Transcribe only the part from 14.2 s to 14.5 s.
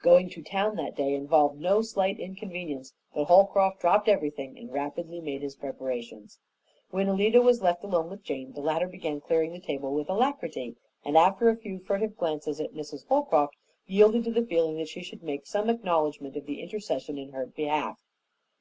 to the